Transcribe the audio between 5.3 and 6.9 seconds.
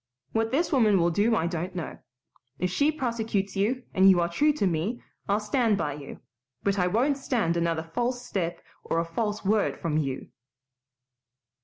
stand by you, but I